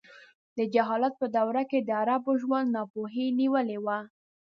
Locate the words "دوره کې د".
1.37-1.89